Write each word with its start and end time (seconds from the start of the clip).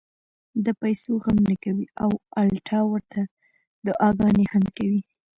د 0.65 0.67
پېسو 0.81 1.11
غم 1.23 1.37
نۀ 1.47 1.55
کوي 1.63 1.85
او 2.03 2.09
الټا 2.41 2.79
ورته 2.91 3.21
دعاګانې 3.85 4.45
هم 4.53 4.63
کوي- 4.77 5.01